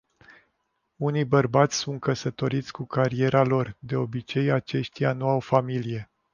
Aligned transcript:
Unii 0.97 1.25
bărbați 1.25 1.75
sunt 1.77 1.99
căsătoriți 1.99 2.71
cu 2.71 2.85
cariera 2.85 3.43
lor. 3.43 3.75
De 3.79 3.95
obicei 3.95 4.51
aceștia 4.51 5.13
nu 5.13 5.27
au 5.27 5.39
familie. 5.39 6.09